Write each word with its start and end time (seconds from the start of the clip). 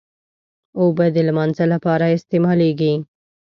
اوبه 0.79 1.05
د 1.15 1.17
لمانځه 1.27 1.65
لپاره 1.73 2.05
استعمالېږي. 2.17 2.93